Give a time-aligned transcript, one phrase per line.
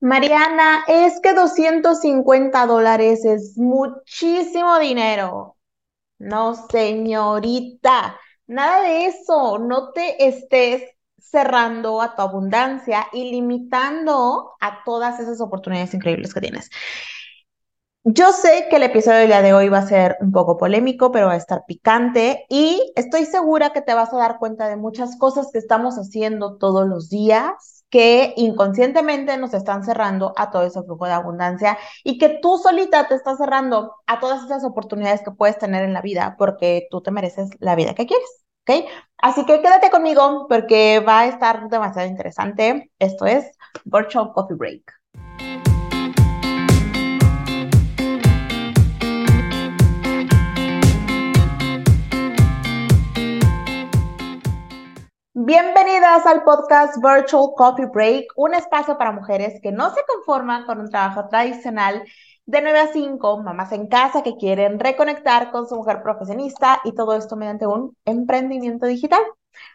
[0.00, 5.58] Mariana, es que 250 dólares es muchísimo dinero.
[6.18, 9.58] No, señorita, nada de eso.
[9.58, 10.84] No te estés
[11.18, 16.70] cerrando a tu abundancia y limitando a todas esas oportunidades increíbles que tienes.
[18.04, 21.12] Yo sé que el episodio del día de hoy va a ser un poco polémico,
[21.12, 24.76] pero va a estar picante y estoy segura que te vas a dar cuenta de
[24.76, 30.62] muchas cosas que estamos haciendo todos los días que inconscientemente nos están cerrando a todo
[30.62, 35.22] ese flujo de abundancia y que tú solita te estás cerrando a todas esas oportunidades
[35.22, 38.28] que puedes tener en la vida porque tú te mereces la vida que quieres.
[38.68, 38.86] ¿Ok?
[39.18, 42.90] Así que quédate conmigo porque va a estar demasiado interesante.
[42.98, 43.50] Esto es
[43.84, 44.99] Virtual Coffee Break.
[55.52, 60.78] Bienvenidas al podcast Virtual Coffee Break, un espacio para mujeres que no se conforman con
[60.78, 62.04] un trabajo tradicional
[62.46, 66.94] de 9 a 5, mamás en casa que quieren reconectar con su mujer profesionista y
[66.94, 69.22] todo esto mediante un emprendimiento digital.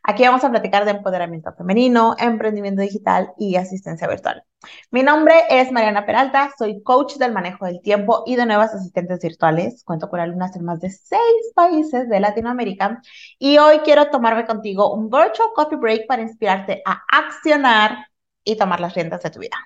[0.04, 4.44] Aquí vamos a platicar de empoderamiento femenino, emprendimiento digital y asistencia virtual.
[4.92, 9.20] Mi nombre es Mariana Peralta, soy coach del manejo del tiempo y de nuevas asistentes
[9.22, 9.84] virtuales.
[9.84, 13.02] Cuento con alumnas en más de seis países de Latinoamérica
[13.40, 18.08] y hoy quiero tomarme contigo un virtual coffee break para inspirarte a accionar
[18.44, 19.58] y tomar las riendas de tu vida.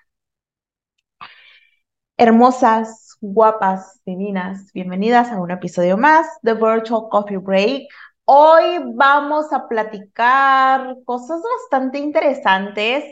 [2.18, 7.88] Hermosas, guapas, divinas, bienvenidas a un episodio más de Virtual Coffee Break.
[8.32, 13.04] Hoy vamos a platicar cosas bastante interesantes.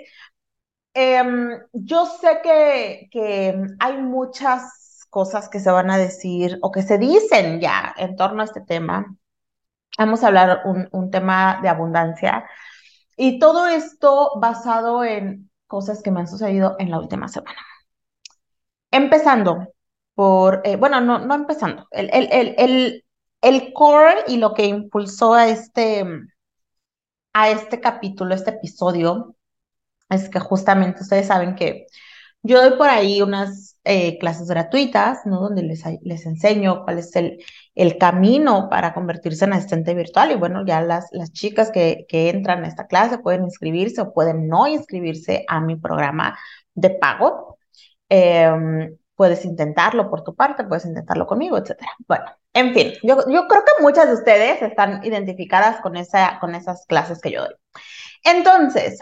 [0.94, 6.84] Em, yo sé que, que hay muchas cosas que se van a decir o que
[6.84, 9.16] se dicen ya en torno a este tema.
[9.98, 12.46] Vamos a hablar un, un tema de abundancia
[13.18, 17.60] y todo esto basado en cosas que me han sucedido en la última semana.
[18.92, 19.74] Empezando
[20.16, 23.06] por, eh, bueno, no, no empezando, el, el, el, el
[23.42, 26.06] el core y lo que impulsó a este,
[27.34, 29.36] a este capítulo, este episodio,
[30.10, 31.88] es que justamente ustedes saben que
[32.44, 35.42] yo doy por ahí unas eh, clases gratuitas, ¿no?
[35.42, 37.44] Donde les, les enseño cuál es el,
[37.76, 40.32] el camino para convertirse en asistente virtual.
[40.32, 44.14] Y bueno, ya las, las chicas que, que entran a esta clase pueden inscribirse o
[44.14, 46.38] pueden no inscribirse a mi programa
[46.74, 47.58] de pago.
[48.10, 51.92] Em, puedes intentarlo por tu parte, puedes intentarlo conmigo, etcétera.
[52.08, 52.26] Bueno,
[52.58, 57.42] en fin, yo, creo que muchas de ustedes están identificadas con esas clases que yo
[57.42, 57.56] doy.
[58.24, 59.00] Entonces,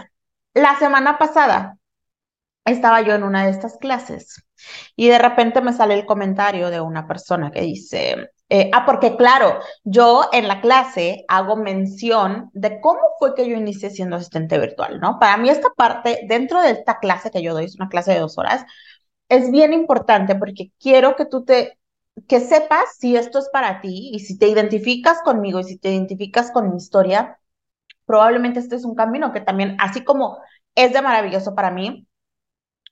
[0.53, 1.77] la semana pasada
[2.65, 4.43] estaba yo en una de estas clases
[4.95, 9.15] y de repente me sale el comentario de una persona que dice, eh, ah, porque
[9.15, 14.59] claro, yo en la clase hago mención de cómo fue que yo inicié siendo asistente
[14.59, 15.19] virtual, ¿no?
[15.19, 18.19] Para mí esta parte, dentro de esta clase que yo doy, es una clase de
[18.19, 18.65] dos horas,
[19.29, 21.79] es bien importante porque quiero que tú te,
[22.27, 25.91] que sepas si esto es para ti y si te identificas conmigo y si te
[25.91, 27.39] identificas con mi historia,
[28.05, 30.39] probablemente este es un camino que también, así como
[30.75, 32.07] es de maravilloso para mí,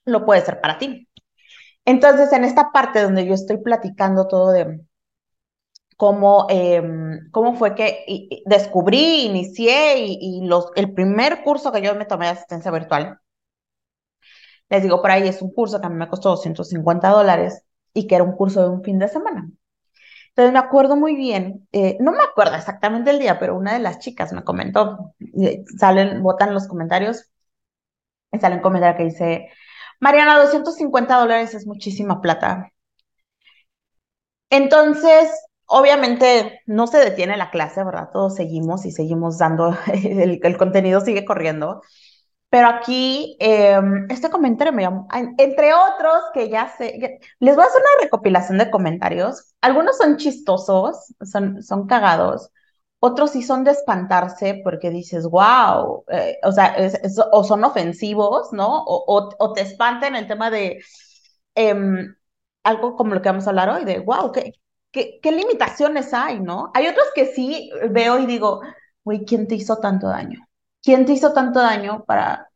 [0.04, 1.08] lo puede ser para ti.
[1.84, 4.80] Entonces, en esta parte donde yo estoy platicando todo de
[5.96, 8.04] cómo, em, cómo fue que
[8.46, 13.20] descubrí, inicié y, los, el primer curso que yo me tomé de asistencia virtual,
[14.68, 17.63] les digo, por ahí es un curso que a mí me costó 250 dólares
[17.94, 19.50] y que era un curso de un fin de semana.
[20.30, 23.80] Entonces me acuerdo muy bien, eh, no me acuerdo exactamente el día, pero una de
[23.80, 27.30] las chicas me comentó, eh, salen, votan los comentarios,
[28.32, 29.48] y sale un comentario que dice,
[30.00, 32.70] Mariana, 250 dólares es muchísima plata.
[34.50, 35.30] Entonces,
[35.66, 38.10] obviamente no se detiene la clase, ¿verdad?
[38.12, 41.82] Todos seguimos y seguimos dando, el contenido sigue corriendo.
[42.54, 47.66] Pero aquí, em, este comentario me llamó, entre otros que ya sé, les voy a
[47.66, 49.54] hacer una recopilación de comentarios.
[49.60, 52.50] Algunos son chistosos, son, son cagados.
[53.00, 56.76] Otros sí son de espantarse porque dices, wow, eh, o sea,
[57.32, 58.84] o son ofensivos, ¿no?
[58.84, 60.80] O, o, te espantan el tema de
[61.56, 62.14] em,
[62.62, 64.52] algo como lo que vamos a hablar hoy, de, wow, ¿qué,
[64.92, 66.70] qué, qué limitaciones hay, ¿no?
[66.74, 68.60] Hay otros que sí veo y digo,
[69.04, 70.46] güey, ¿quién te hizo tanto daño?
[70.84, 72.50] ¿Quién te hizo tanto daño para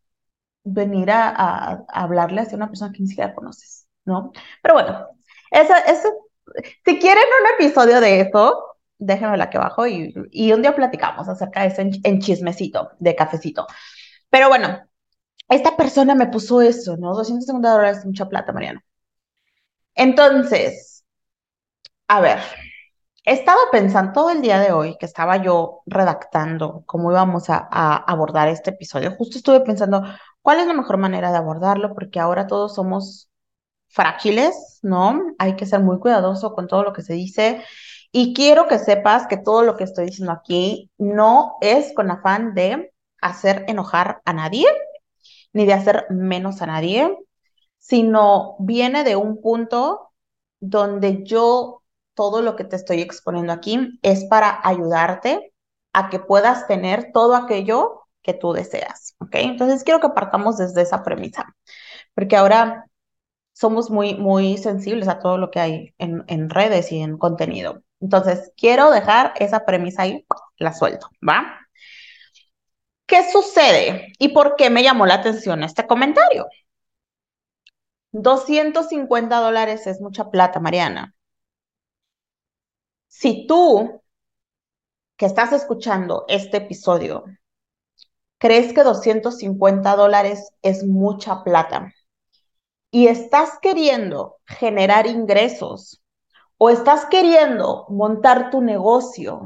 [0.64, 3.88] venir a, hablarle a una persona que ni siquiera conoces?
[4.04, 4.32] ¿No?
[4.62, 5.08] Pero bueno,
[5.50, 6.08] eso, eso,
[6.84, 11.62] si quieren un episodio de eso, déjenmelo aquí abajo y, y un día platicamos acerca
[11.62, 13.66] de eso en, chismecito, de cafecito.
[14.30, 14.80] Pero bueno,
[15.48, 17.14] esta persona me puso eso, ¿no?
[17.14, 18.84] 250 dólares es mucha plata, Mariana.
[19.94, 21.04] Entonces,
[22.08, 22.38] a ver,
[23.28, 27.58] He estado pensando todo el día de hoy que estaba yo redactando cómo íbamos a,
[27.58, 29.14] abordar este episodio.
[29.18, 30.02] Justo estuve pensando
[30.40, 31.92] ¿Cuál es la mejor manera de abordarlo?
[31.92, 33.28] Porque ahora todos somos
[33.88, 35.34] frágiles, ¿no?
[35.38, 37.62] Hay que ser muy cuidadoso con todo lo que se dice.
[38.12, 42.54] Y quiero que sepas que todo lo que estoy diciendo aquí no es con afán
[42.54, 44.66] de hacer enojar a nadie,
[45.52, 47.14] ni de hacer menos a nadie,
[47.76, 50.12] sino viene de un punto
[50.60, 51.82] donde yo
[52.18, 55.52] todo lo que te estoy exponiendo aquí es para ayudarte
[55.92, 59.36] a que puedas tener todo aquello que tú deseas, ¿ok?
[59.36, 61.46] Entonces quiero que partamos desde esa premisa,
[62.16, 62.86] porque ahora
[63.52, 67.84] somos muy, muy sensibles a todo lo que hay en, en redes y en contenido.
[68.00, 70.26] Entonces, quiero dejar esa premisa ahí,
[70.58, 71.68] la suelto, ¿va?
[73.06, 76.48] ¿Qué sucede y por qué me llamó la atención este comentario?
[78.12, 81.14] 250 dólares es mucha plata, Mariana.
[83.08, 84.02] Si tú
[85.16, 87.24] que estás escuchando este episodio
[88.38, 91.92] crees que 250 dólares es mucha plata
[92.90, 96.02] y estás queriendo generar ingresos
[96.56, 99.42] o estás queriendo montar tu negocio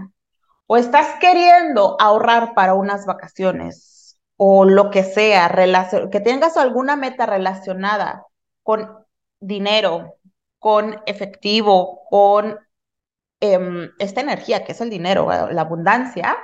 [0.67, 5.51] o estás queriendo ahorrar para unas vacaciones o lo que sea,
[6.11, 8.27] que tengas alguna meta relacionada
[8.63, 9.07] con
[9.41, 10.17] dinero,
[10.59, 12.59] con efectivo, con
[13.43, 16.39] em, esta energía que es el dinero, la abundancia,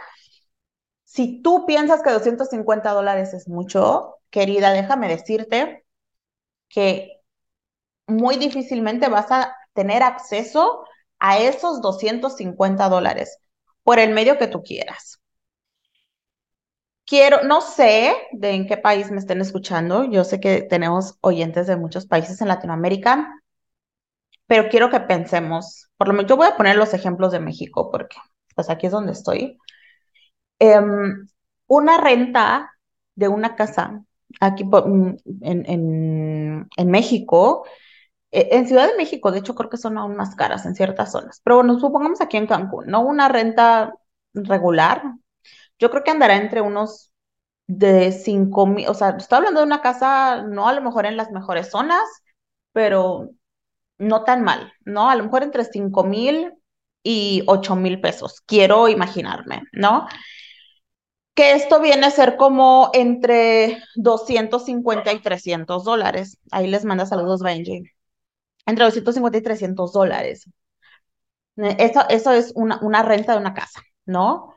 [1.04, 5.86] si tú piensas que 250 dólares es mucho, querida, déjame decirte
[6.68, 7.20] que
[8.06, 10.84] muy difícilmente vas a tener acceso
[11.18, 13.38] a esos 250 dólares
[13.84, 15.20] por el medio que tú quieras.
[17.06, 20.04] Quiero, no sé de en qué país me estén escuchando.
[20.04, 23.37] Yo sé que tenemos oyentes de muchos países en Latinoamérica,
[24.48, 27.90] pero quiero que pensemos, por lo menos yo voy a poner los ejemplos de México
[27.92, 28.16] porque
[28.56, 29.58] pues aquí es donde estoy.
[30.58, 31.28] Em,
[31.68, 32.72] una renta
[33.14, 34.02] de una casa
[34.40, 37.64] aquí mm, en, en, México,
[38.30, 41.12] e, en Ciudad de México, de hecho, creo que son aún más caras en ciertas
[41.12, 41.40] zonas.
[41.44, 43.00] Pero bueno, supongamos aquí en Cancún, ¿no?
[43.02, 43.94] Una renta
[44.34, 45.02] regular,
[45.78, 47.12] yo creo que andará entre unos
[47.66, 51.16] de 5 mil, o sea, estoy hablando de una casa, no a lo mejor en
[51.16, 52.02] las mejores zonas,
[52.72, 53.30] pero
[53.98, 55.10] no tan mal, ¿no?
[55.10, 56.52] A lo mejor entre 5 mil
[57.02, 60.06] y 8 mil pesos, quiero imaginarme, ¿no?
[61.34, 66.38] que esto viene a ser como entre 250 y 300 dólares.
[66.50, 67.84] Ahí les manda saludos, Benji.
[68.66, 70.46] Entre 250 y 300 dólares.
[71.56, 74.54] Eso, eso es una, una renta de una casa, ¿no?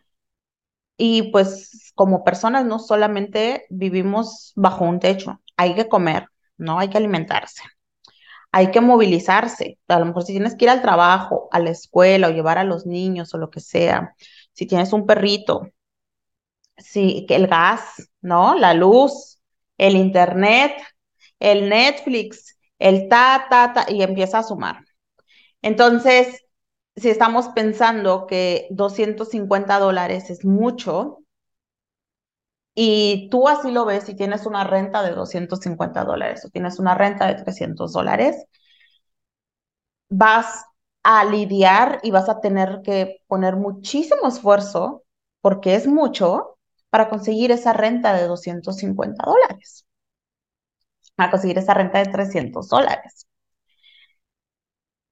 [0.97, 6.27] Y pues como personas no solamente vivimos bajo un techo, hay que comer,
[6.57, 6.79] ¿no?
[6.79, 7.63] Hay que alimentarse,
[8.51, 9.79] hay que movilizarse.
[9.87, 12.63] A lo mejor si tienes que ir al trabajo, a la escuela o llevar a
[12.63, 14.15] los niños o lo que sea,
[14.53, 15.69] si tienes un perrito,
[16.77, 18.55] sí, el gas, ¿no?
[18.55, 19.39] La luz,
[19.77, 20.73] el internet,
[21.39, 24.83] el Netflix, el ta, ta, ta, y empieza a sumar.
[25.61, 26.43] Entonces,
[26.95, 31.19] si estamos pensando que 250 dólares es mucho,
[32.75, 36.95] y tú así lo ves y tienes una renta de 250 dólares o tienes una
[36.95, 38.45] renta de 300 dólares,
[40.09, 40.65] vas
[41.03, 45.03] a lidiar y vas a tener que poner muchísimo esfuerzo,
[45.41, 46.57] porque es mucho,
[46.89, 49.85] para conseguir esa renta de 250 dólares,
[51.15, 53.25] para conseguir esa renta de 300 dólares.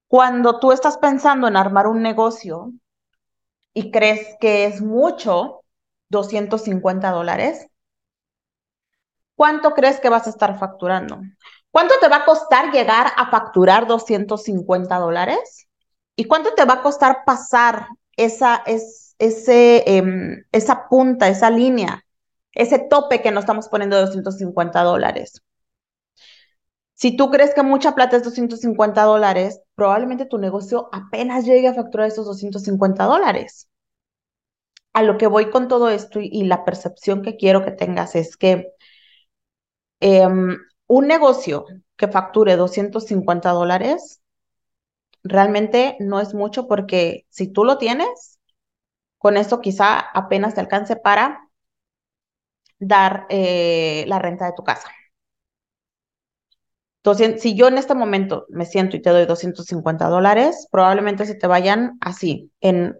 [0.08, 2.70] Cuando tú estás pensando en armar un negocio
[3.74, 5.59] y crees que es mucho,
[6.10, 7.66] 250 dólares,
[9.34, 11.20] ¿cuánto crees que vas a estar facturando?
[11.70, 15.68] ¿Cuánto te va a costar llegar a facturar 250 dólares?
[16.16, 17.86] ¿Y cuánto te va a costar pasar
[18.16, 18.62] esa,
[19.18, 22.04] em, esa punta, esa línea,
[22.52, 25.42] ese tope que nos estamos poniendo de 250 dólares.
[26.94, 31.74] Si tú crees que mucha plata es 250 dólares, probablemente tu negocio apenas llegue a
[31.74, 33.70] facturar esos 250 dólares.
[34.92, 38.36] A lo que voy con todo esto y, la percepción que quiero que tengas es
[38.36, 38.72] que
[40.00, 40.56] em,
[40.86, 41.64] un negocio
[41.96, 44.22] que facture 250 dólares
[45.22, 48.38] realmente no es mucho porque si tú lo tienes,
[49.18, 51.48] con esto quizá apenas te alcance para
[52.78, 54.88] dar eh, la renta de tu casa.
[57.02, 61.34] Entonces, si yo en este momento me siento y te doy 250 dólares, probablemente se
[61.34, 62.98] te vayan así, en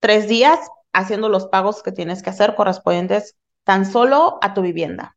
[0.00, 0.58] tres días,
[0.96, 5.16] haciendo los pagos que tienes que hacer correspondientes tan solo a tu vivienda.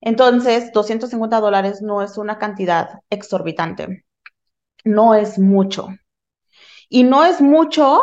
[0.00, 4.04] Entonces, 250 dólares no es una cantidad exorbitante,
[4.84, 5.88] no es mucho.
[6.88, 8.02] Y no es mucho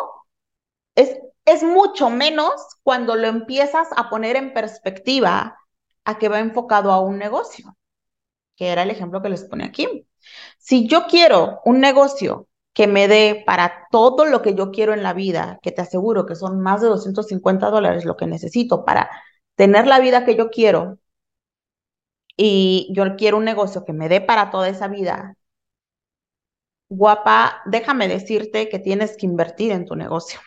[0.95, 2.51] es, es mucho menos
[2.83, 5.57] cuando lo empiezas a poner en perspectiva
[6.05, 7.77] a que va enfocado a un negocio,
[8.55, 10.07] que era el ejemplo que les pone aquí.
[10.57, 15.03] Si yo quiero un negocio que me dé para todo lo que yo quiero en
[15.03, 19.09] la vida, que te aseguro que son más de 250 dólares lo que necesito para
[19.55, 20.99] tener la vida que yo quiero,
[22.41, 25.35] y yo quiero un negocio que me dé para toda esa vida,
[26.87, 30.39] guapa, déjame decirte que tienes que invertir en tu negocio.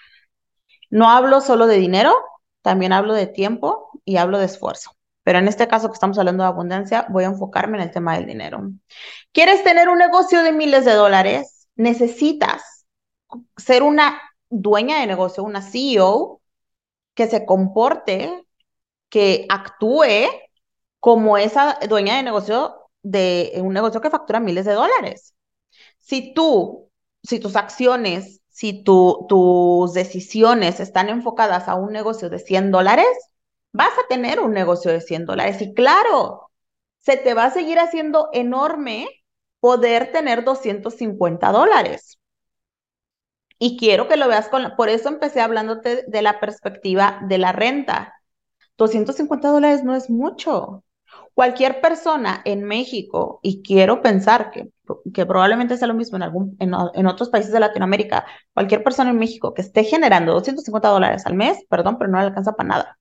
[0.90, 2.14] No hablo solo de dinero,
[2.62, 4.92] también hablo de tiempo y hablo de esfuerzo.
[5.22, 8.16] Pero en este caso que estamos hablando de abundancia, voy a enfocarme en el tema
[8.16, 8.70] del dinero.
[9.32, 11.61] ¿Quieres tener un negocio de miles de dólares?
[11.82, 12.86] Necesitas
[13.56, 16.40] ser una dueña de negocio, una CEO
[17.14, 18.46] que se comporte,
[19.08, 20.28] que actúe
[21.00, 25.34] como esa dueña de negocio de un negocio que factura miles de dólares.
[25.98, 26.88] Si tú,
[27.24, 33.08] si tus acciones, si tus decisiones están enfocadas a un negocio de 100 dólares,
[33.72, 35.60] vas a tener un negocio de 100 dólares.
[35.60, 36.48] Y claro,
[36.98, 39.08] se te va a seguir haciendo enorme
[39.62, 42.18] poder tener 250 dólares.
[43.60, 47.52] Y quiero que lo veas con, por eso empecé hablándote de la perspectiva de la
[47.52, 48.12] renta.
[48.76, 50.82] 250 dólares no es mucho.
[51.34, 54.70] Cualquier persona en México, y quiero pensar que,
[55.14, 59.10] que probablemente sea lo mismo en, algún, en, en, otros países de Latinoamérica, cualquier persona
[59.10, 62.68] en México que esté generando 250 dólares al mes, perdón, pero no le alcanza para
[62.68, 62.98] nada.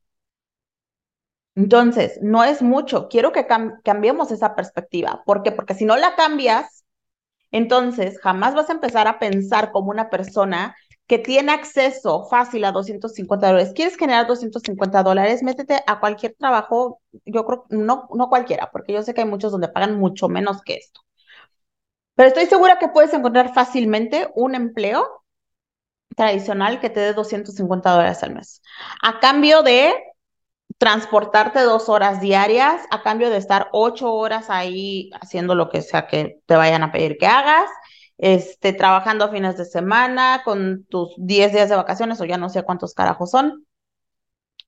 [1.62, 3.08] Entonces, no es mucho.
[3.08, 3.46] Quiero que
[3.84, 5.22] cambiemos esa perspectiva.
[5.25, 5.51] ¿Por qué?
[5.51, 6.86] Porque si no la cambias,
[7.51, 10.75] entonces jamás vas a empezar a pensar como una persona
[11.06, 13.74] que tiene acceso fácil a 250 dólares.
[13.75, 15.44] ¿Quieres generar 250 dólares?
[15.44, 19.51] Métete a cualquier trabajo, yo creo, no, no cualquiera, porque yo sé que hay muchos
[19.51, 21.01] donde pagan mucho menos que esto.
[22.15, 25.24] Pero estoy segura que puedes encontrar fácilmente un empleo
[26.15, 28.63] tradicional que te dé 250 dólares al mes.
[29.03, 29.94] A cambio de
[30.82, 36.08] transportarte dos horas diarias, a cambio de estar ocho horas ahí haciendo lo que sea
[36.08, 37.70] que te vayan a pedir que hagas,
[38.18, 42.50] este, trabajando a fines de semana, con tus 10 días de vacaciones o ya no
[42.50, 43.68] sé cuántos carajos son.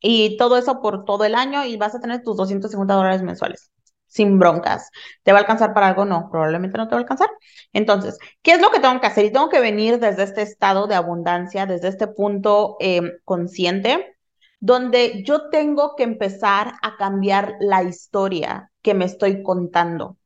[0.01, 3.72] Y todo eso por todo el año y vas a tener tus 250 dólares mensuales,
[4.05, 4.91] sin broncas.
[5.24, 6.05] ¿Te va a alcanzar para algo?
[6.05, 7.29] No, probablemente no te va a alcanzar.
[7.72, 9.25] Entonces, ¿qué es lo que tengo que hacer?
[9.25, 14.12] Y tengo que venir desde este estado de abundancia, desde este punto em, consciente,
[14.63, 20.17] donde yo tengo que empezar a cambiar la historia que me estoy contando.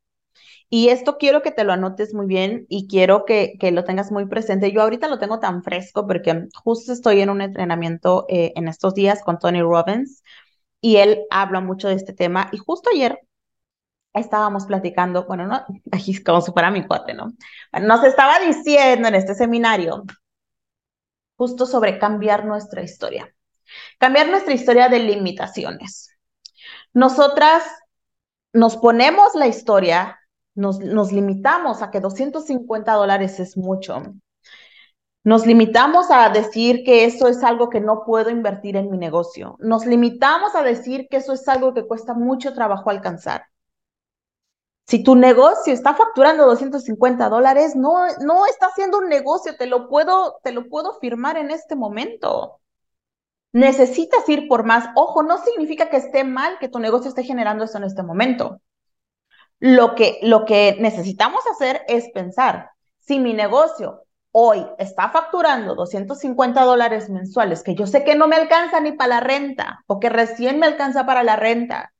[0.70, 4.12] Y esto quiero que te lo anotes muy bien y quiero que, que, lo tengas
[4.12, 4.70] muy presente.
[4.70, 8.94] Yo ahorita lo tengo tan fresco porque justo estoy en un entrenamiento eh, en estos
[8.94, 10.22] días con Tony Robbins
[10.80, 12.48] y él habla mucho de este tema.
[12.52, 13.18] Y justo ayer
[14.14, 15.64] estábamos platicando, bueno, no,
[16.24, 17.32] como si mi cuate, ¿no?
[17.82, 20.04] Nos estaba diciendo en este seminario
[21.36, 23.34] justo sobre cambiar nuestra historia.
[23.98, 26.10] Cambiar nuestra historia de limitaciones.
[26.92, 27.64] Nosotras
[28.52, 30.18] nos ponemos la historia
[30.58, 34.02] nos, limitamos a que 250 dólares es mucho.
[35.22, 39.56] Nos limitamos a decir que eso es algo que no puedo invertir en mi negocio.
[39.60, 43.44] Nos limitamos a decir que eso es algo que cuesta mucho trabajo alcanzar.
[44.88, 49.88] Si tu negocio está facturando 250 dólares, no, no está haciendo un negocio, te lo,
[49.88, 52.60] puedo, te lo puedo firmar en este momento.
[53.58, 54.88] Necesitas ir por más.
[54.94, 58.60] Ojo, no significa que esté mal que tu negocio esté generando eso en este momento.
[59.58, 66.62] Lo que, lo que necesitamos hacer es pensar, si mi negocio hoy está facturando 250
[66.62, 70.08] dólares mensuales, que yo sé que no me alcanza ni para la renta, o que
[70.08, 71.92] recién me alcanza para la renta,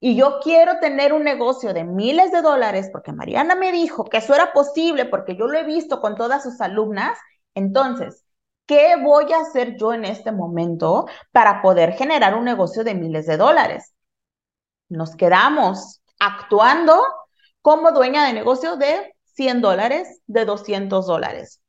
[0.00, 4.16] y yo quiero tener un negocio de miles de dólares, porque Mariana me dijo que
[4.16, 7.18] eso era posible, porque yo lo he visto con todas sus alumnas,
[7.54, 8.24] entonces,
[8.70, 13.26] ¿qué voy a hacer yo en este momento para poder generar un negocio de miles
[13.26, 13.94] de dólares?
[14.88, 17.02] Nos quedamos actuando
[17.62, 21.60] como dueña de negocio de 100 dólares, de 200 dólares.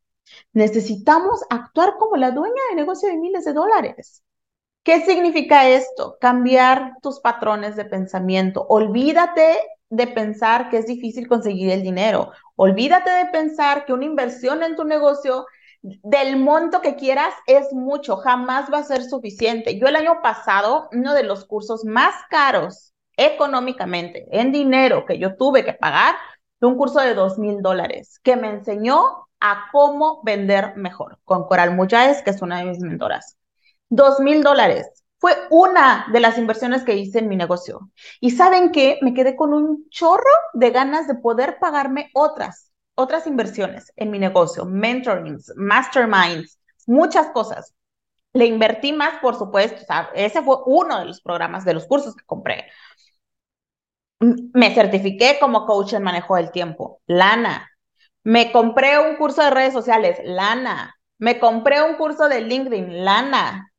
[0.54, 4.22] Necesitamos actuar como la dueña de negocio de miles de dólares.
[4.84, 6.18] ¿Qué significa esto?
[6.22, 8.68] Cambiar tus patrones de pensamiento.
[8.70, 9.58] Olvídate
[9.90, 12.32] de pensar que es difícil conseguir el dinero.
[12.56, 15.48] Olvídate de pensar que una inversión en tu negocio
[15.82, 19.80] del monto que quieras es mucho, jamás va a ser suficiente.
[19.80, 25.36] Yo el año pasado, uno de los cursos más caros económicamente, en dinero que yo
[25.36, 26.16] tuve que pagar,
[26.62, 31.76] un curso de dos mil dólares que me enseñó a cómo vender mejor con Coral
[31.76, 33.38] Muyáez, que es una de mis mentoras.
[33.90, 34.88] Dos mil dólares.
[35.18, 37.92] Fue una de las inversiones que hice en mi negocio.
[38.20, 38.98] Y saben qué?
[39.02, 42.71] Me quedé con un chorro de ganas de poder pagarme otras,
[43.02, 47.74] otras inversiones en mi negocio, mentorings, masterminds, muchas cosas.
[48.34, 49.82] Le invertí más, por supuesto.
[50.14, 52.66] ese fue uno de los programas de los cursos que compré.
[54.20, 57.02] Me certifiqué como coach en manejo del tiempo.
[57.08, 57.70] Lana.
[58.24, 60.20] Me compré un curso de redes sociales.
[60.24, 60.96] Lana.
[61.18, 63.04] Me compré un curso de LinkedIn.
[63.04, 63.72] Lana.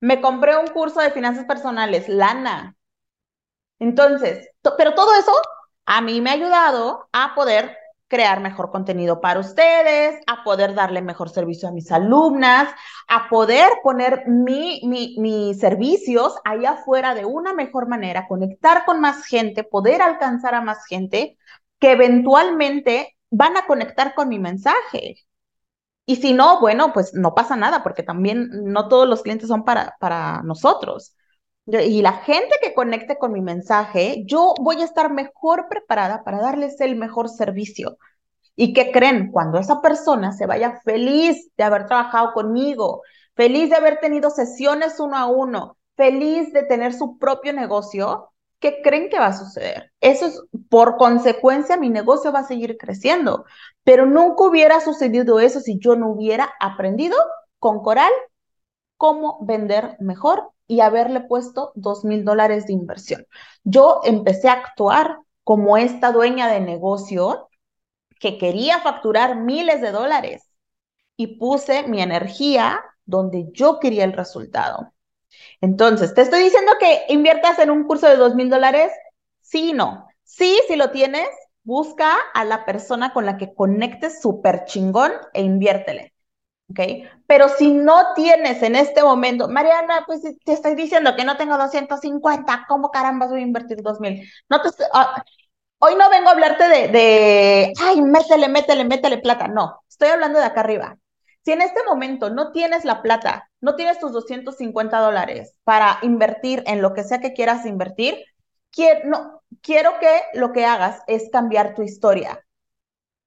[0.00, 2.08] Me compré un curso de finanzas personales.
[2.08, 2.76] Lana.
[3.78, 5.32] Entonces, pero todo eso
[5.86, 7.76] a mí me ha ayudado a poder
[8.08, 12.72] crear mejor contenido para ustedes, a poder darle mejor servicio a mis alumnas,
[13.08, 14.80] a poder poner mi,
[15.18, 20.62] mis servicios allá afuera de una mejor manera, conectar con más gente, poder alcanzar a
[20.62, 21.36] más gente
[21.80, 25.16] que eventualmente van a conectar con mi mensaje.
[26.06, 29.64] Y si no, bueno, pues no pasa nada, porque también no todos los clientes son
[29.64, 31.16] para, para nosotros.
[31.66, 36.40] Y la gente que conecte con mi mensaje, yo voy a estar mejor preparada para
[36.40, 37.98] darles el mejor servicio.
[38.54, 39.32] ¿Y qué creen?
[39.32, 43.02] Cuando esa persona se vaya feliz de haber trabajado conmigo,
[43.34, 48.30] feliz de haber tenido sesiones uno a uno, feliz de tener su propio negocio,
[48.60, 49.92] ¿qué creen que va a suceder?
[50.00, 53.44] Eso es, por consecuencia, mi negocio va a seguir creciendo.
[53.82, 57.16] Pero nunca hubiera sucedido eso si yo no hubiera aprendido
[57.58, 58.12] con Coral
[58.96, 63.26] cómo vender mejor y haberle puesto dos mil dólares de inversión.
[63.64, 67.48] Yo empecé a actuar como esta dueña de negocio
[68.20, 70.44] que quería facturar miles de dólares
[71.16, 74.92] y puse mi energía donde yo quería el resultado.
[75.60, 78.92] Entonces, ¿te estoy diciendo que inviertas en un curso de dos mil dólares?
[79.42, 80.08] Sí, no.
[80.24, 81.28] Sí, si lo tienes,
[81.64, 86.14] busca a la persona con la que conectes súper chingón e inviértele.
[86.70, 86.80] ¿Ok?
[87.26, 91.56] Pero si no tienes en este momento, Mariana, pues te estoy diciendo que no tengo
[91.58, 94.28] 250, ¿cómo caramba voy a invertir 2000?
[94.48, 95.22] No te ah,
[95.78, 100.38] hoy no vengo a hablarte de, de, ay, métele, métele, métele plata, no, estoy hablando
[100.38, 100.96] de acá arriba.
[101.44, 106.64] Si en este momento no tienes la plata, no tienes tus 250 dólares para invertir
[106.66, 108.24] en lo que sea que quieras invertir,
[108.72, 112.45] quiero, no, quiero que lo que hagas es cambiar tu historia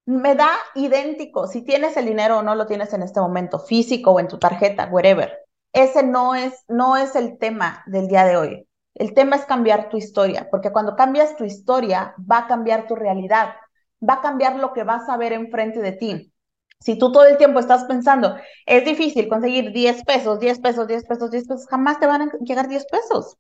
[0.10, 4.10] me da idéntico si tienes el dinero o no lo tienes en este momento, físico
[4.12, 5.32] o en tu tarjeta, wherever.
[5.72, 8.68] Ese no es, no es el tema del día de hoy.
[8.96, 12.96] El tema es cambiar tu historia, porque cuando cambias tu historia, va a cambiar tu
[12.96, 13.54] realidad,
[14.02, 16.34] va a cambiar lo que vas a ver enfrente de ti.
[16.80, 21.06] Si tú todo el tiempo estás pensando, es difícil conseguir 10 pesos, 10 pesos, 10
[21.06, 23.38] pesos, 10 pesos, jamás te van a llegar 10 pesos.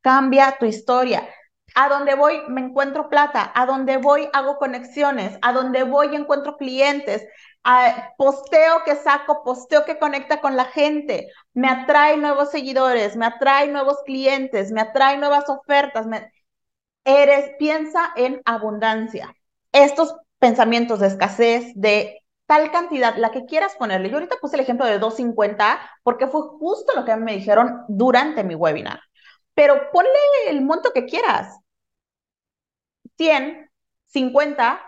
[0.00, 1.28] Cambia tu historia.
[1.74, 6.56] A donde voy me encuentro plata, a donde voy hago conexiones, a donde voy encuentro
[6.56, 7.26] clientes,
[8.16, 13.68] posteo que saco, posteo que conecta con la gente, me atrae nuevos seguidores, me atrae
[13.68, 16.06] nuevos clientes, me atrae nuevas ofertas.
[17.04, 19.34] Eres, piensa en abundancia.
[19.72, 24.08] Estos pensamientos de escasez, de tal cantidad, la que quieras ponerle.
[24.10, 28.42] Yo ahorita puse el ejemplo de 250 porque fue justo lo que me dijeron durante
[28.42, 29.00] mi webinar.
[29.60, 30.08] Pero ponle
[30.48, 31.60] el monto que quieras.
[33.18, 33.70] 100,
[34.06, 34.80] 50,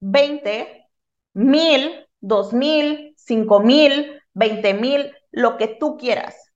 [0.00, 0.86] 20,
[1.32, 6.52] 1000, 2000, 5000, 20000, lo que tú quieras.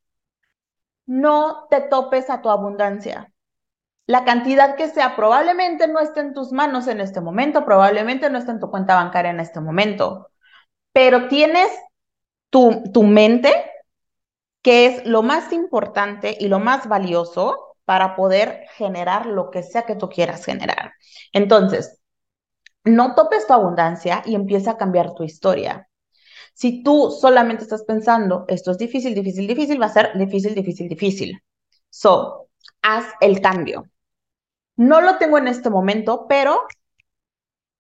[1.07, 3.33] No te topes a tu abundancia.
[4.05, 8.37] La cantidad que sea probablemente no esté en tus manos en este momento, probablemente no
[8.37, 10.29] esté en tu cuenta bancaria en este momento,
[10.93, 11.71] pero tienes
[12.51, 13.51] tu, tu mente,
[14.63, 19.83] que es lo más importante y lo más valioso, para poder generar lo que sea
[19.83, 20.93] que tú quieras generar.
[21.33, 22.01] Entonces,
[22.85, 25.89] no topes tu abundancia y empieza a cambiar tu historia.
[26.55, 30.89] Si tú solamente estás pensando, esto es difícil, difícil, difícil, va a ser difícil, difícil,
[30.89, 31.43] difícil.
[31.89, 32.49] So,
[32.83, 33.87] haz el cambio.
[34.77, 36.63] No lo tengo en este momento, pero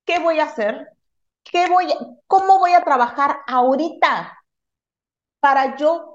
[0.04, 0.88] ¿qué voy a hacer?
[1.44, 1.86] ¿Qué voy,
[2.26, 4.42] ¿Cómo voy a trabajar ahorita
[5.38, 6.09] para yo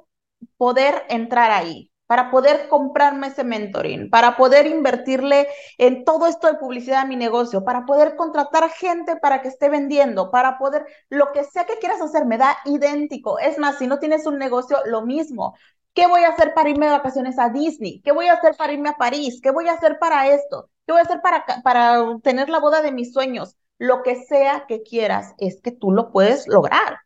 [0.57, 1.91] poder entrar ahí?
[2.07, 7.15] para poder comprarme ese mentoring, para poder invertirle en todo esto de publicidad a mi
[7.15, 11.79] negocio, para poder contratar gente para que esté vendiendo, para poder, lo que sea que
[11.79, 13.39] quieras hacer, me da idéntico.
[13.39, 15.55] Es más, si no tienes un negocio, lo mismo.
[15.93, 18.01] ¿Qué voy a hacer para irme de vacaciones a Disney?
[18.01, 19.39] ¿Qué voy a hacer para irme a París?
[19.41, 20.69] ¿Qué voy a hacer para esto?
[20.85, 23.55] ¿Qué voy a hacer para, para tener la boda de mis sueños?
[23.77, 27.04] Lo que sea que quieras, es que tú lo puedes lograr.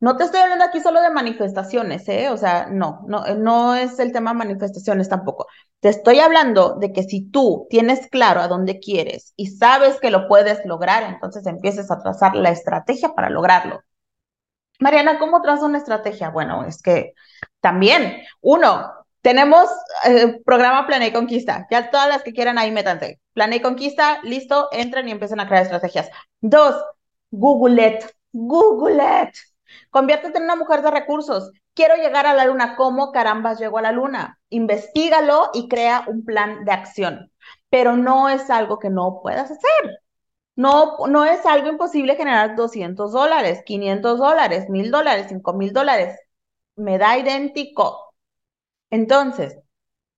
[0.00, 2.30] No te estoy hablando aquí solo de manifestaciones, ¿eh?
[2.30, 5.46] O sea, no, no, no es el tema manifestaciones tampoco.
[5.80, 10.10] Te estoy hablando de que si tú tienes claro a dónde quieres y sabes que
[10.10, 13.80] lo puedes lograr, entonces empieces a trazar la estrategia para lograrlo.
[14.80, 16.30] Mariana, ¿cómo trazo una estrategia?
[16.30, 17.14] Bueno, es que
[17.60, 19.68] también, uno, tenemos
[20.06, 21.66] eh, programa Plan y Conquista.
[21.70, 23.20] Ya todas las que quieran ahí métanse.
[23.32, 26.08] Plan y Conquista, listo, entren y empiecen a crear estrategias.
[26.40, 26.76] Dos,
[27.30, 28.04] Google it.
[28.32, 29.34] Google it.
[29.90, 31.50] Conviértete en una mujer de recursos.
[31.74, 32.76] Quiero llegar a la luna.
[32.76, 34.38] ¿Cómo carambas llego a la luna?
[34.50, 37.32] Investígalo y crea un plan de acción.
[37.70, 40.00] pero no es algo que no puedas hacer.
[40.56, 46.18] No, no es algo imposible generar 200 dólares, 500 dólares, 1000 dólares, 5000 dólares.
[46.76, 48.14] Me da idéntico.
[48.90, 49.58] Entonces,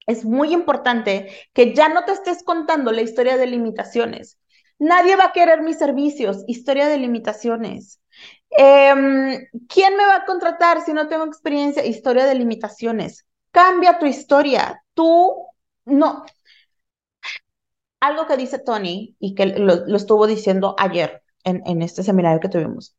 [0.07, 4.39] es muy importante que ya no te estés contando la historia de limitaciones.
[4.79, 8.01] Nadie va a querer mis servicios, historia de limitaciones.
[8.51, 11.85] Em, ¿Quién me va a contratar si no tengo experiencia?
[11.85, 13.27] Historia de limitaciones.
[13.53, 14.83] Cambia tu historia.
[14.95, 15.47] Tú
[15.85, 16.25] no.
[18.01, 22.49] Algo que dice Tony y que lo, estuvo diciendo ayer en, en este seminario que
[22.49, 22.97] tuvimos.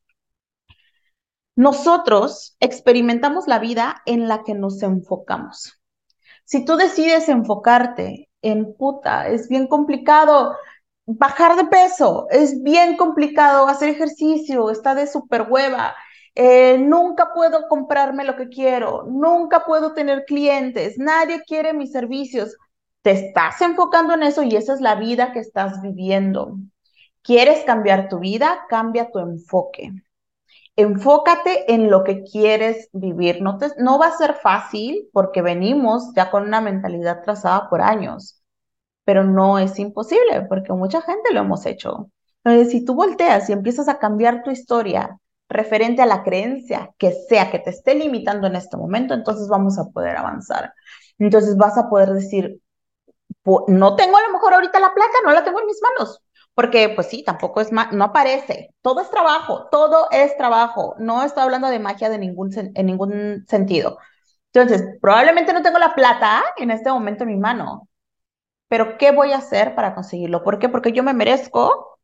[1.55, 5.79] Nosotros experimentamos la vida en la que nos enfocamos.
[6.45, 10.55] Si tú decides enfocarte en puta, es bien complicado
[11.05, 15.95] bajar de peso, es bien complicado hacer ejercicio, está de super hueva,
[16.35, 22.55] eh, nunca puedo comprarme lo que quiero, nunca puedo tener clientes, nadie quiere mis servicios.
[23.01, 26.57] Te estás enfocando en eso y esa es la vida que estás viviendo.
[27.23, 28.65] ¿Quieres cambiar tu vida?
[28.69, 29.91] Cambia tu enfoque.
[30.75, 33.41] Enfócate en lo que quieres vivir.
[33.41, 37.81] No, te, no va a ser fácil porque venimos ya con una mentalidad trazada por
[37.81, 38.40] años,
[39.05, 42.09] pero no es imposible porque mucha gente lo hemos hecho.
[42.43, 45.17] Entonces, si tú volteas y empiezas a cambiar tu historia
[45.49, 49.77] referente a la creencia que sea que te esté limitando en este momento, entonces vamos
[49.77, 50.73] a poder avanzar.
[51.19, 52.59] Entonces vas a poder decir,
[53.67, 56.21] no tengo a lo mejor ahorita la plata, no la tengo en mis manos,
[56.53, 61.43] porque pues sí, tampoco es, no aparece, todo es trabajo, todo es trabajo, no estoy
[61.43, 63.97] hablando de magia de ningún, en ningún sentido.
[64.53, 67.87] Entonces, probablemente no tengo la plata en este momento en mi mano,
[68.71, 70.43] pero ¿qué voy a hacer para conseguirlo?
[70.43, 70.69] ¿Por qué?
[70.69, 71.99] Porque yo me merezco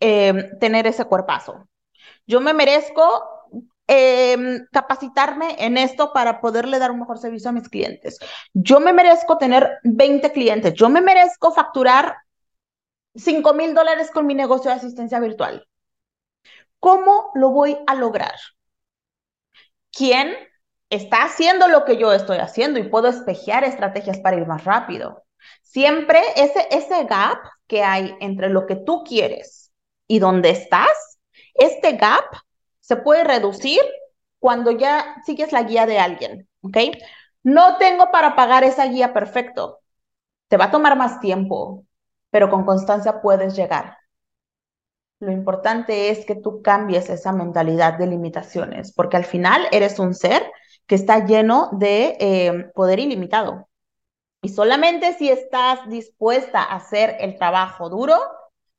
[0.00, 1.68] eh, tener ese cuerpazo.
[2.26, 3.36] Yo me merezco
[3.88, 8.18] Em, capacitarme en esto para poderle dar un mejor servicio a mis clientes.
[8.52, 10.74] Yo me merezco tener 20 clientes.
[10.74, 12.16] Yo me merezco facturar
[13.14, 15.68] 5 mil dólares con mi negocio de asistencia virtual.
[16.80, 18.34] ¿Cómo lo voy a lograr?
[19.92, 20.34] ¿Quién
[20.90, 25.25] está haciendo lo que yo estoy haciendo y puedo espejear estrategias para ir más rápido?
[25.62, 29.72] Siempre ese, ese gap que hay entre lo que tú quieres
[30.06, 31.18] y dónde estás,
[31.54, 32.24] este gap
[32.80, 33.80] se puede reducir
[34.38, 36.78] cuando ya sigues la guía de alguien, ¿ok?
[37.42, 39.80] No tengo para pagar esa guía perfecto.
[40.48, 41.84] Te va a tomar más tiempo,
[42.30, 43.96] pero con constancia puedes llegar.
[45.18, 50.14] Lo importante es que tú cambies esa mentalidad de limitaciones, porque al final eres un
[50.14, 50.42] ser
[50.86, 53.65] que está lleno de eh, poder ilimitado.
[54.46, 58.14] Y solamente si estás dispuesta a hacer el trabajo duro,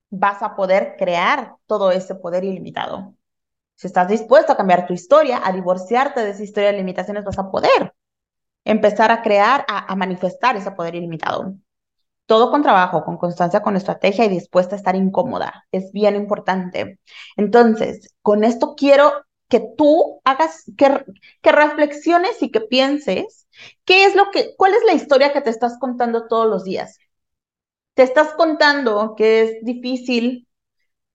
[0.10, 3.16] vas a poder crear todo ese poder ilimitado.
[3.76, 7.38] Si estás dispuesto a cambiar tu historia, a divorciarte de esa historia de limitaciones, vas
[7.38, 7.94] a poder
[8.64, 11.56] empezar a crear, a, manifestar ese poder ilimitado.
[12.28, 15.66] Todo con trabajo, con constancia, con estrategia y dispuesta a estar incómoda.
[15.74, 17.02] Es bien importante.
[17.36, 19.12] Entonces, con esto quiero
[19.50, 21.04] que tú hagas, que,
[21.42, 23.47] que reflexiones y que pienses
[23.86, 26.98] qué es lo que, cuál es la historia que te estás contando todos los días.
[27.96, 30.48] Te estás contando que es difícil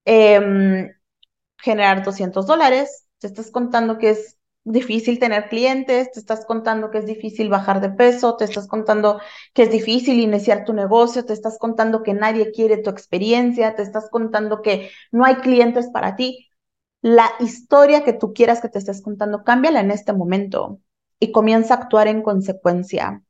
[0.05, 0.90] eh,
[1.59, 6.98] generar 200 dólares, te estás contando que es difícil tener clientes, te estás contando que
[6.98, 9.20] es difícil bajar de peso, te estás contando
[9.55, 13.83] que es difícil iniciar tu negocio, te estás contando que nadie quiere tu experiencia, te
[13.83, 16.48] estás contando que no hay clientes para ti.
[17.00, 20.81] La historia que tú quieras que te estés contando, cámbiala en este momento
[21.22, 23.22] y comienza a actuar en consecuencia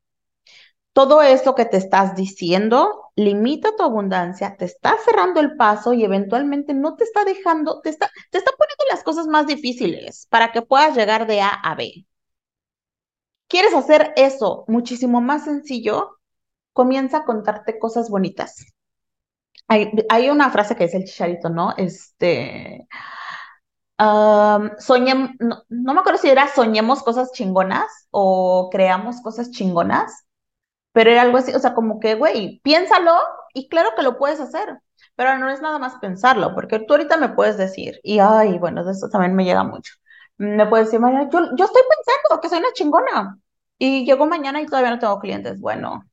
[0.92, 6.04] todo eso que te estás diciendo limita tu abundancia, te está cerrando el paso y
[6.04, 10.52] eventualmente no te está dejando, te está, te está poniendo las cosas más difíciles para
[10.52, 12.06] que puedas llegar de A a B.
[13.48, 16.18] ¿Quieres hacer eso muchísimo más sencillo?
[16.72, 18.64] Comienza a contarte cosas bonitas.
[19.68, 21.74] Hay, una frase que es el chicharito, ¿no?
[21.76, 22.86] Este,
[23.98, 24.70] um,
[25.40, 30.24] no, no me acuerdo si era soñemos cosas chingonas o creamos cosas chingonas
[30.92, 33.12] pero era algo así, o sea, como que, güey, piénsalo
[33.54, 34.78] y claro que lo puedes hacer,
[35.16, 38.84] pero no es nada más pensarlo, porque tú ahorita me puedes decir, y ay, bueno,
[38.84, 39.94] de eso también me llega mucho.
[40.38, 43.38] Me puedes decir, María, yo, yo estoy pensando que soy una chingona
[43.78, 45.60] y llego mañana y todavía no tengo clientes.
[45.60, 46.04] Bueno,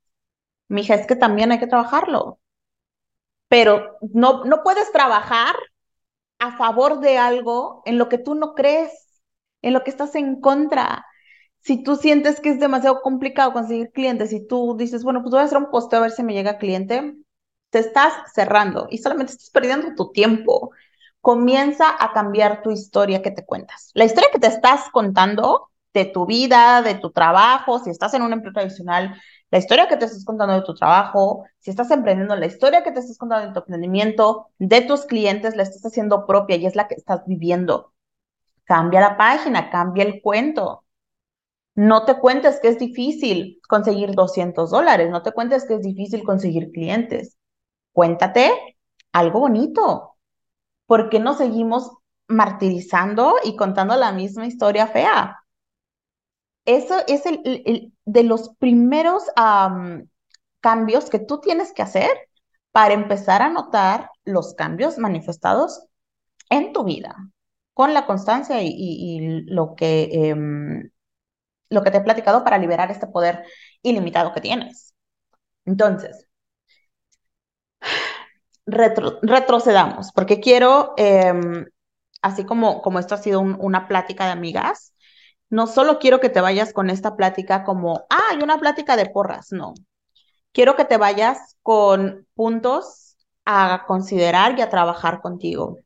[0.70, 2.40] mija, es que también hay que trabajarlo,
[3.48, 5.56] pero no, no puedes trabajar
[6.40, 8.92] a favor de algo en lo que tú no crees,
[9.62, 11.06] en lo que estás en contra
[11.62, 15.42] si tú sientes que es demasiado complicado conseguir clientes y tú dices, bueno, pues voy
[15.42, 17.16] a hacer un posteo a ver si me llega cliente,
[17.70, 20.72] te estás cerrando y solamente estás perdiendo tu tiempo.
[21.22, 23.92] Comienza a cambiar tu historia que te cuentas.
[23.94, 28.22] La historia que te estás contando de tu vida, de tu trabajo, si estás en
[28.22, 29.22] un empleo tradicional,
[29.52, 32.92] la historia que te estás contando de tu trabajo, si estás emprendiendo, la historia que
[32.92, 36.76] te estás contando de tu emprendimiento, de tus clientes, la estás haciendo propia y es
[36.76, 37.94] la que estás viviendo.
[38.64, 40.84] Cambia la página, cambia el cuento.
[41.76, 46.24] No te cuentes que es difícil conseguir 200 dólares, no te cuentes que es difícil
[46.24, 47.38] conseguir clientes.
[47.94, 48.52] Cuéntate
[49.12, 50.16] algo bonito.
[50.86, 51.92] ¿Por qué no seguimos
[52.28, 55.40] martirizando y contando la misma historia fea?
[56.66, 59.24] Eso es el, de los primeros
[60.62, 62.10] cambios que tú tienes que hacer
[62.72, 65.86] para empezar a notar los cambios manifestados
[66.50, 67.16] en tu vida,
[67.74, 70.90] con la constancia y, lo, que, em,
[71.70, 73.44] lo que te he platicado para liberar este poder
[73.84, 74.96] ilimitado que tienes.
[75.66, 76.28] Entonces,
[78.66, 81.66] retrocedamos, porque quiero, em,
[82.22, 84.94] así como, como esto ha sido una plática de amigas,
[85.50, 89.08] no solo quiero que te vayas con esta plática como, ah, hay una plática de
[89.08, 89.74] porras, no.
[90.52, 95.80] Quiero que te vayas con puntos a considerar y a trabajar contigo.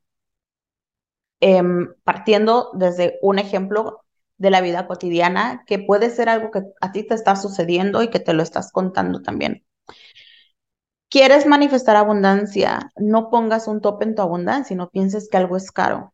[1.39, 4.01] Em, partiendo desde un ejemplo
[4.37, 8.09] de la vida cotidiana, que puede ser algo que a ti te está sucediendo y
[8.09, 9.65] que te lo estás contando también.
[11.09, 12.91] ¿Quieres manifestar abundancia?
[12.97, 16.12] No pongas un tope en tu abundancia y no pienses que algo es caro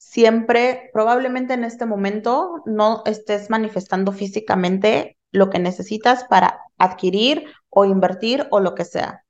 [0.00, 7.84] siempre, probablemente en este momento, no estés manifestando físicamente lo que necesitas para adquirir o
[7.84, 9.24] invertir o lo que sea.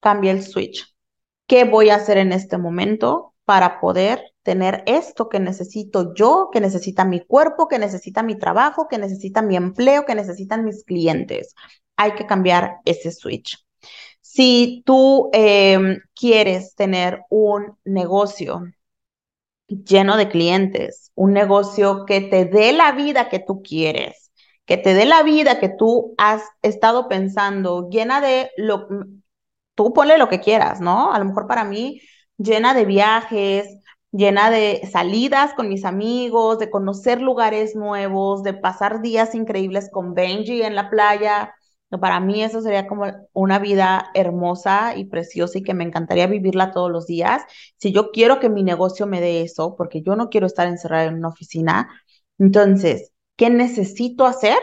[0.00, 0.94] Cambia el switch.
[1.46, 6.60] ¿Qué voy a hacer en este momento para poder tener esto que necesito yo, que
[6.60, 11.54] necesita mi cuerpo, que necesita mi trabajo, que necesita mi empleo, que necesitan mis clientes?
[11.96, 13.56] Hay que cambiar ese switch.
[14.20, 18.64] Si tú em, quieres tener un negocio
[19.68, 24.32] lleno de clientes, un negocio que te dé la vida que tú quieres,
[24.66, 28.88] que te dé la vida que tú has estado pensando, llena de lo,
[29.74, 31.12] tú ponle lo que quieras, ¿no?
[31.12, 32.00] A lo mejor para mí,
[32.38, 33.68] llena de viajes,
[34.10, 40.14] llena de salidas con mis amigos, de conocer lugares nuevos, de pasar días increíbles con
[40.14, 41.54] Benji en la playa,
[41.90, 46.70] para mí eso sería como una vida hermosa y preciosa y que me encantaría vivirla
[46.70, 47.42] todos los días.
[47.76, 51.04] Si yo quiero que mi negocio me dé eso, porque yo no quiero estar encerrada
[51.04, 51.88] en una oficina,
[52.38, 54.58] entonces, ¿qué necesito hacer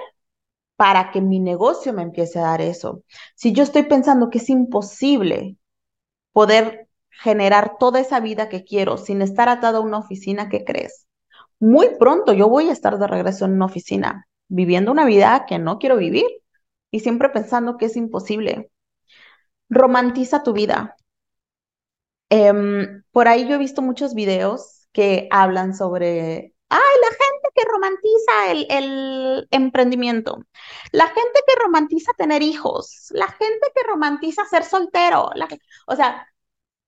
[0.75, 3.03] para que mi negocio me empiece a dar eso?
[3.35, 5.57] Si yo estoy pensando que es imposible
[6.31, 11.07] poder generar toda esa vida que quiero sin estar atada a una oficina, ¿qué crees?
[11.59, 15.57] Muy pronto yo voy a estar de regreso en una oficina, viviendo una vida que
[15.57, 16.25] no quiero vivir
[16.91, 18.71] y siempre pensando que es imposible.
[19.69, 20.95] Romantiza tu vida.
[22.29, 27.63] Em, por ahí yo he visto muchos videos que hablan sobre, ay, la gente que
[27.65, 30.37] romantiza el, emprendimiento,
[30.91, 35.47] la gente que romantiza tener hijos, la gente que romantiza ser soltero, la,
[35.87, 36.27] o sea,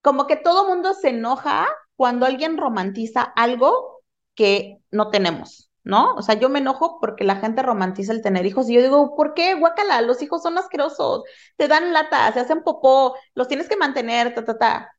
[0.02, 4.02] como que todo mundo se enoja cuando alguien romantiza algo
[4.34, 5.67] que no tenemos.
[5.88, 6.14] ¿No?
[6.16, 9.16] O sea, yo me enojo porque la gente romantiza el tener hijos y yo digo,
[9.16, 9.54] ¿por qué?
[9.54, 11.22] Guácala, los hijos son asquerosos,
[11.56, 14.92] te dan lata, se hacen popó, los tienes que mantener, ta, ta, ta.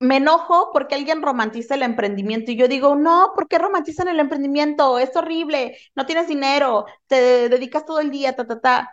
[0.00, 4.20] Me enojo porque alguien romantiza el emprendimiento y yo digo, no, ¿por qué romantizan el
[4.20, 4.98] emprendimiento?
[4.98, 8.90] Es horrible, no tienes dinero, te dedicas todo el día, ta, ta, ta.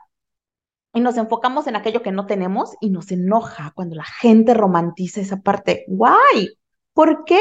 [0.94, 5.22] Y nos enfocamos en aquello que no tenemos y nos enoja cuando la gente romantiza
[5.22, 5.86] esa parte.
[5.88, 6.58] Guay,
[6.94, 7.40] ¿por qué?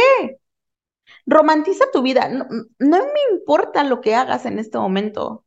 [1.27, 2.29] Romantiza tu vida.
[2.29, 2.47] No,
[2.79, 5.45] me importa lo que hagas en este momento.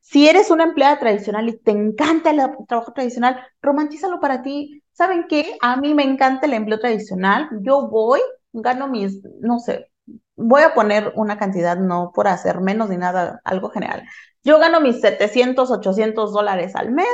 [0.00, 4.82] Si eres una empleada tradicional y te encanta el trabajo tradicional, romantízalo para ti.
[4.92, 5.56] ¿Saben qué?
[5.62, 7.48] A mí me encanta el empleo tradicional.
[7.60, 8.20] Yo voy,
[8.52, 9.90] gano mis, no sé,
[10.36, 14.02] voy a poner una cantidad, no por hacer menos ni nada, algo general.
[14.44, 17.06] Yo gano mis 700, 800 dólares al mes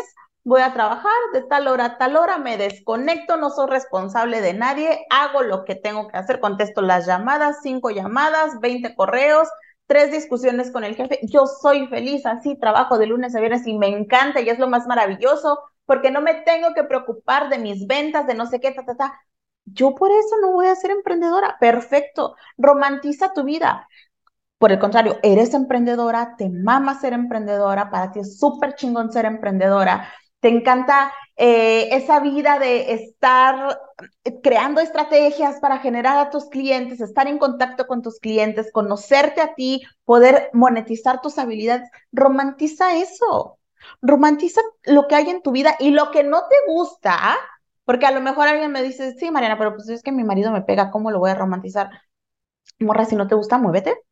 [0.48, 4.54] voy a trabajar de tal hora a tal hora, me desconecto, no soy responsable de
[4.54, 9.46] nadie, hago lo que tengo que hacer, contesto las llamadas, cinco llamadas, 20 correos,
[9.86, 11.20] tres discusiones con el jefe.
[11.24, 14.68] Yo soy feliz así, trabajo de lunes a viernes y me encanta y es lo
[14.68, 18.72] más maravilloso porque no me tengo que preocupar de mis ventas, de no sé qué,
[18.72, 19.20] ta, ta, ta.
[19.66, 21.58] Yo por eso no voy a ser emprendedora.
[21.60, 22.36] Perfecto.
[22.56, 23.86] Romantiza tu vida.
[24.56, 29.26] Por el contrario, eres emprendedora, te mama ser emprendedora, para ti es súper chingón ser
[29.26, 30.08] emprendedora
[30.40, 33.80] te encanta eh, esa vida de estar
[34.42, 39.54] creando estrategias para generar a tus clientes, estar en contacto con tus clientes, conocerte a
[39.54, 41.90] ti, poder monetizar tus habilidades.
[42.12, 43.58] Romantiza eso.
[44.02, 47.36] Romantiza lo que hay en tu vida y lo que no te gusta,
[47.84, 50.50] porque a lo mejor alguien me dice, sí, Mariana, pero pues es que mi marido
[50.52, 51.90] me pega, ¿cómo lo voy a romantizar?
[52.80, 54.07] Morra, si no te gusta, muévete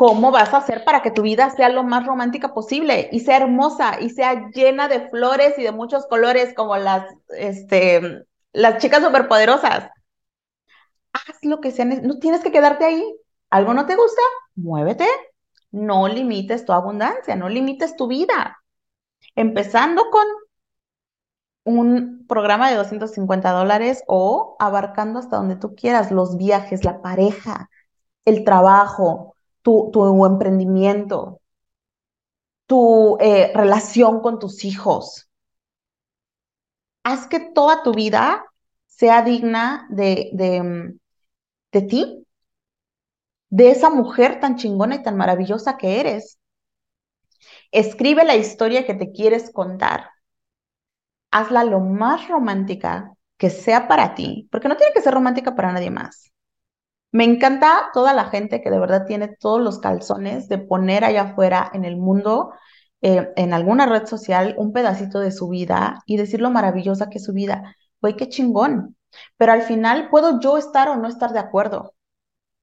[0.00, 3.36] ¿Cómo vas a hacer para que tu vida sea lo más romántica posible y sea
[3.36, 7.04] hermosa y sea llena de flores y de muchos colores como las,
[7.36, 9.90] este, las chicas superpoderosas?
[11.12, 13.14] Haz lo que sea, no tienes que quedarte ahí.
[13.50, 14.22] ¿Algo no te gusta?
[14.54, 15.04] Muévete.
[15.70, 18.56] No limites tu abundancia, no limites tu vida.
[19.34, 20.24] Empezando con
[21.64, 27.68] un programa de 250 dólares o abarcando hasta donde tú quieras, los viajes, la pareja,
[28.24, 29.29] el trabajo,
[29.62, 31.40] tu, emprendimiento,
[32.66, 35.28] tu eh, relación con tus hijos.
[37.02, 38.44] Haz que toda tu vida
[38.86, 40.94] sea digna de, de,
[41.72, 42.26] de ti,
[43.50, 46.38] de esa mujer tan chingona y tan maravillosa que eres.
[47.72, 50.10] Escribe la historia que te quieres contar.
[51.32, 55.72] Hazla lo más romántica que sea para ti, porque no tiene que ser romántica para
[55.72, 56.30] nadie más.
[57.12, 61.22] Me encanta toda la gente que de verdad tiene todos los calzones de poner allá
[61.22, 62.52] afuera en el mundo,
[63.02, 67.18] eh, en alguna red social, un pedacito de su vida y decir lo maravillosa que
[67.18, 67.76] es su vida.
[68.00, 68.96] Güey, qué chingón.
[69.36, 71.94] Pero al final, ¿puedo yo estar o no estar de acuerdo?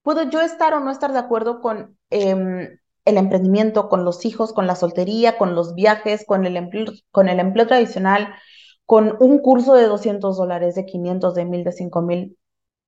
[0.03, 4.53] ¿Puedo yo estar o no estar de acuerdo con em, el emprendimiento, con los hijos,
[4.53, 8.33] con la soltería, con los viajes, con el empleo, con el empleo tradicional,
[8.85, 12.37] con un curso de 200 dólares, de 500, de 1000, de 5000?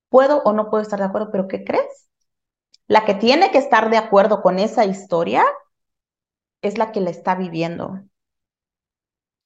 [0.10, 2.10] Puedo o no puedo estar de acuerdo, pero ¿qué crees?
[2.88, 5.45] La que tiene que estar de acuerdo con esa historia
[6.62, 8.02] es la que la está viviendo.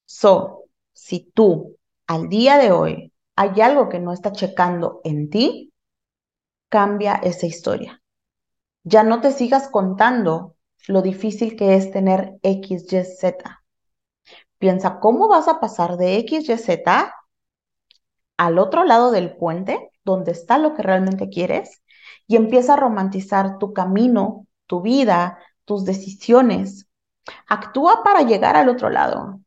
[0.06, 5.74] So, si tú al día de hoy hay algo que no está checando en ti,
[6.70, 8.02] cambia esa historia.
[8.84, 10.56] Ya no te sigas contando
[10.88, 13.64] lo difícil que es tener X, Y, Z.
[14.58, 17.14] Piensa cómo vas a pasar de X, Y, Z
[18.38, 21.82] al otro lado del puente donde está lo que realmente quieres
[22.28, 26.88] y empieza a romantizar tu camino, tu vida, tus decisiones.
[27.48, 29.40] Actúa para llegar al otro lado.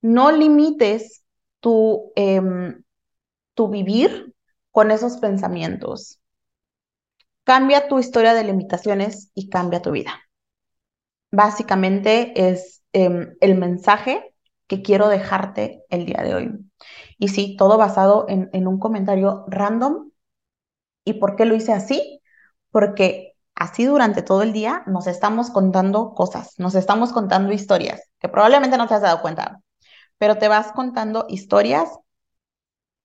[0.00, 1.24] No limites
[1.60, 2.82] tu, em,
[3.54, 4.34] tu vivir
[4.70, 6.20] con esos pensamientos.
[7.44, 10.20] Cambia tu historia de limitaciones y cambia tu vida.
[11.30, 14.34] Básicamente es em, el mensaje
[14.66, 16.71] que quiero dejarte el día de hoy.
[17.18, 20.10] Y sí, todo basado en, un comentario random.
[21.04, 22.20] ¿Y por qué lo hice así?
[22.70, 28.28] Porque así durante todo el día nos estamos contando cosas, nos estamos contando historias, que
[28.28, 29.60] probablemente no te has dado cuenta,
[30.18, 31.88] pero te vas contando historias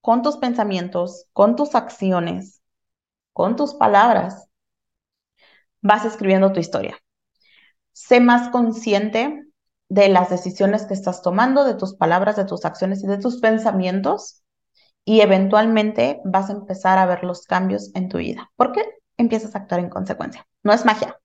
[0.02, 2.62] con tus pensamientos, con tus acciones,
[3.34, 4.48] con tus palabras.
[5.82, 6.98] Vas escribiendo tu historia.
[7.94, 9.47] Sé más consciente
[9.90, 13.40] de las decisiones que estás tomando, de tus palabras, de tus acciones y de tus
[13.40, 14.44] pensamientos
[15.06, 18.52] y eventualmente vas a empezar a ver los cambios en tu vida.
[18.58, 18.84] ¿Por qué?
[19.16, 20.46] Empiezas a actuar en consecuencia.
[20.64, 21.18] No es magia,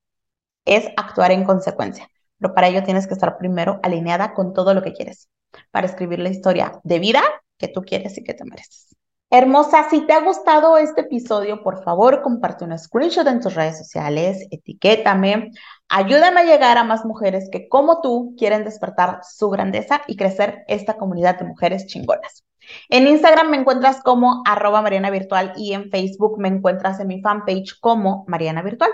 [0.64, 2.09] es actuar en consecuencia.
[2.38, 5.29] Pero para ello tienes que estar primero alineada con todo lo que quieres,
[5.72, 7.22] para escribir la historia de vida
[7.59, 8.94] que tú quieres y que te mereces.
[9.31, 13.79] Hermosa, si te ha gustado este episodio, por favor, comparte un screenshot en tus redes
[13.79, 15.51] sociales, etiquétame,
[15.88, 20.64] ayúdame a llegar a más mujeres que como tú quieren despertar su grandeza y crecer
[20.68, 22.45] esta comunidad de mujeres chingonas.
[22.88, 27.21] En Instagram me encuentras como arroba Mariana Virtual y en Facebook me encuentras en mi
[27.21, 28.90] fanpage como Mariana Virtual.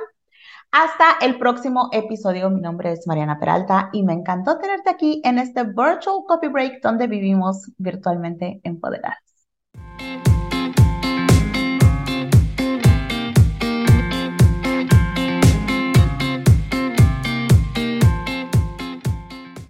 [0.70, 2.50] Hasta el próximo episodio.
[2.50, 6.82] Mi nombre es Mariana Peralta y me encantó tenerte aquí en este Virtual Coffee Break
[6.82, 9.27] donde vivimos virtualmente empoderadas.